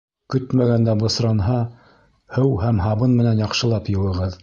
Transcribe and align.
Көтмәгәндә 0.35 0.95
бысранһа, 1.03 1.59
һыу 2.39 2.59
һәм 2.65 2.83
һабын 2.89 3.17
менән 3.23 3.47
яҡшылап 3.47 3.97
йыуығыҙ. 3.97 4.39